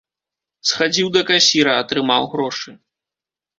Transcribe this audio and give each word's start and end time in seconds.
Схадзіў 0.69 1.11
да 1.17 1.21
касіра, 1.29 1.77
атрымаў 1.83 2.29
грошы. 2.35 2.77